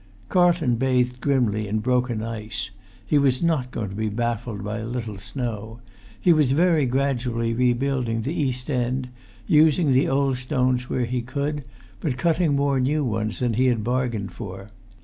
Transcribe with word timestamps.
Carlton 0.29 0.77
bathed 0.77 1.21
grimly 1.21 1.67
in 1.67 1.77
broken 1.77 2.23
ice; 2.23 2.71
he 3.05 3.19
was 3.19 3.43
not 3.43 3.69
going 3.69 3.89
to 3.91 3.95
be 3.95 4.09
baffled 4.09 4.63
by 4.63 4.79
a 4.79 4.87
little 4.87 5.17
snow. 5.19 5.79
He 6.19 6.33
was 6.33 6.53
very 6.53 6.87
gradually 6.87 7.53
rebuilding 7.53 8.23
the 8.23 8.33
east 8.33 8.67
end, 8.71 9.09
using 9.45 9.91
the 9.91 10.09
old 10.09 10.37
stones 10.37 10.89
where 10.89 11.05
he 11.05 11.21
could, 11.21 11.63
but 11.99 12.17
cutting 12.17 12.55
more 12.55 12.79
new 12.79 13.03
ones 13.03 13.37
than 13.37 13.53
he 13.53 13.67
had 13.67 13.83
bargained 13.83 14.31
for. 14.33 14.71